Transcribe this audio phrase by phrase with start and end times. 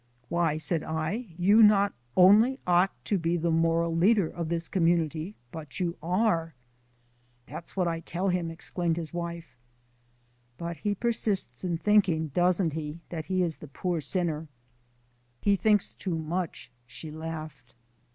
[0.29, 5.35] "Why," said I, "you not only ought to be the moral leader of this community,
[5.51, 6.55] but you are!"
[7.45, 9.55] "That's what I tell him," exclaimed his wife.
[10.57, 14.47] "But he persists in thinking, doesn't he, that he is a poor sinner?"
[15.39, 17.75] "He thinks it too much," she laughed.